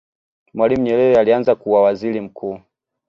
mwalimu 0.53 0.83
nyerere 0.83 1.19
alianza 1.19 1.55
kuwa 1.55 1.81
waziri 1.83 2.21
mkuu 2.21 2.59